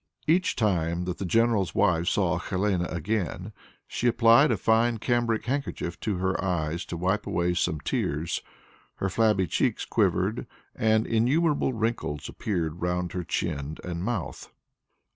Each 0.25 0.55
time 0.55 1.05
that 1.05 1.19
the 1.19 1.25
general's 1.27 1.75
wife 1.75 2.07
saw 2.07 2.39
Helene 2.39 2.81
again, 2.81 3.53
she 3.85 4.07
applied 4.07 4.49
a 4.51 4.57
fine 4.57 4.97
cambric 4.97 5.45
handkerchief 5.45 5.99
to 5.99 6.17
her 6.17 6.43
eyes 6.43 6.85
to 6.85 6.97
wipe 6.97 7.27
away 7.27 7.53
some 7.53 7.79
tears, 7.79 8.41
her 8.95 9.09
flabby 9.09 9.45
cheeks 9.45 9.85
quivered, 9.85 10.47
and 10.73 11.05
innumerable 11.05 11.73
wrinkles 11.73 12.27
appeared 12.27 12.81
round 12.81 13.11
her 13.11 13.23
chin 13.23 13.77
and 13.83 14.03
mouth. 14.03 14.49